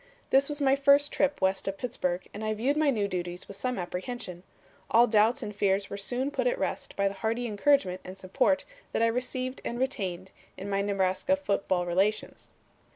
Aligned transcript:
"This 0.31 0.49
was 0.49 0.59
my 0.59 0.75
first 0.75 1.11
trip 1.11 1.39
west 1.41 1.67
of 1.67 1.77
Pittsburgh 1.77 2.27
and 2.33 2.43
I 2.43 2.55
viewed 2.55 2.75
my 2.75 2.89
new 2.89 3.07
duties 3.07 3.47
with 3.47 3.55
some 3.55 3.77
apprehension. 3.77 4.41
All 4.89 5.05
doubts 5.05 5.43
and 5.43 5.55
fears 5.55 5.91
were 5.91 5.95
soon 5.95 6.31
put 6.31 6.47
at 6.47 6.57
rest 6.57 6.95
by 6.95 7.07
the 7.07 7.13
hearty 7.13 7.45
encouragement 7.45 8.01
and 8.03 8.17
support 8.17 8.65
that 8.93 9.03
I 9.03 9.05
received 9.05 9.61
and 9.63 9.77
retained 9.79 10.31
in 10.57 10.71
my 10.71 10.81
Nebraska 10.81 11.35
football 11.35 11.85
relations. 11.85 12.49